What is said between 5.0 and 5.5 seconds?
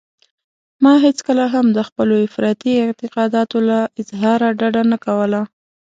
کوله.